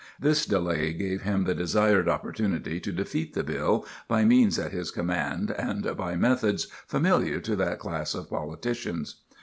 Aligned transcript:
This 0.19 0.47
delay 0.47 0.93
gave 0.93 1.21
him 1.21 1.43
the 1.43 1.53
desired 1.53 2.09
opportunity 2.09 2.79
to 2.79 2.91
defeat 2.91 3.35
the 3.35 3.43
bill, 3.43 3.85
by 4.07 4.25
means 4.25 4.57
at 4.57 4.71
his 4.71 4.89
command 4.89 5.51
and 5.51 5.95
by 5.95 6.15
methods 6.15 6.65
familiar 6.87 7.39
to 7.41 7.55
that 7.57 7.77
class 7.77 8.15
of 8.15 8.27
politicians. 8.27 9.17